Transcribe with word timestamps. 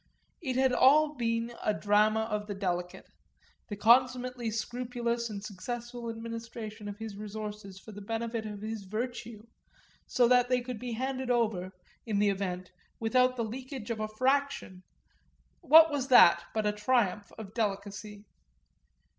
It 0.41 0.55
had 0.55 0.73
all 0.73 1.13
been 1.13 1.53
a 1.63 1.75
drama 1.75 2.21
of 2.21 2.47
the 2.47 2.55
delicate: 2.55 3.05
the 3.67 3.75
consummately 3.75 4.49
scrupulous 4.49 5.29
and 5.29 5.43
successful 5.43 6.09
administration 6.09 6.87
of 6.87 6.97
his 6.97 7.15
resources 7.15 7.77
for 7.79 7.91
the 7.91 8.01
benefit 8.01 8.47
of 8.47 8.63
his 8.63 8.81
virtue, 8.85 9.45
so 10.07 10.27
that 10.27 10.49
they 10.49 10.59
could 10.59 10.79
be 10.79 10.93
handed 10.93 11.29
over, 11.29 11.69
in 12.03 12.17
the 12.17 12.29
event, 12.29 12.71
without 12.99 13.35
the 13.35 13.43
leakage 13.45 13.91
of 13.91 13.99
a 13.99 14.07
fraction, 14.07 14.81
what 15.59 15.91
was 15.91 16.07
that 16.07 16.45
but 16.51 16.65
a 16.65 16.71
triumph 16.71 17.31
of 17.37 17.53
delicacy? 17.53 18.23